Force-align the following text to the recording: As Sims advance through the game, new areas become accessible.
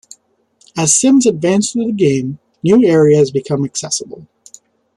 As 0.75 0.95
Sims 0.95 1.27
advance 1.27 1.71
through 1.71 1.85
the 1.85 1.91
game, 1.91 2.39
new 2.63 2.83
areas 2.83 3.29
become 3.29 3.63
accessible. 3.63 4.25